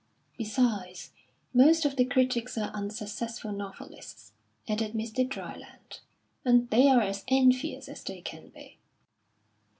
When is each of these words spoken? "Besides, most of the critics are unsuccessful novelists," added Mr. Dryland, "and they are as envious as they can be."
"Besides, 0.35 1.11
most 1.53 1.85
of 1.85 1.95
the 1.95 2.05
critics 2.05 2.57
are 2.57 2.71
unsuccessful 2.73 3.51
novelists," 3.51 4.31
added 4.67 4.93
Mr. 4.95 5.23
Dryland, 5.23 5.99
"and 6.43 6.67
they 6.71 6.87
are 6.89 7.01
as 7.01 7.23
envious 7.27 7.87
as 7.87 8.03
they 8.03 8.21
can 8.21 8.49
be." 8.49 8.79